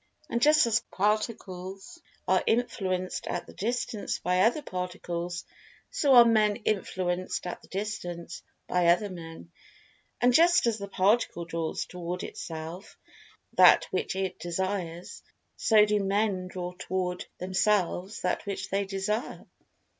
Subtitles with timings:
[0.31, 5.45] And just as Particles are influenced at a distance by other Particles,
[5.91, 9.51] so are Men influenced at a distance by other Men.
[10.19, 12.97] And just as the Particle draws toward itself
[13.53, 15.21] that which it Desires,
[15.55, 19.45] so do Men draw toward themselves that which they Desire.